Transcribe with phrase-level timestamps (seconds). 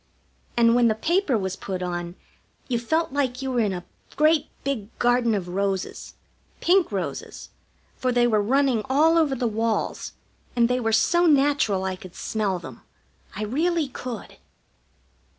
[0.57, 2.15] And when the paper was put on
[2.67, 3.85] you felt like you were in a
[4.15, 6.15] great big garden of roses;
[6.59, 7.49] pink roses,
[7.97, 10.13] for they were running all over the walls,
[10.55, 12.81] and they were so natural I could smell them.
[13.35, 14.37] I really could.